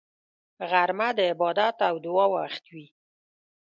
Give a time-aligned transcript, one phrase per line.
[0.69, 2.87] غرمه د عبادت او دعا وخت وي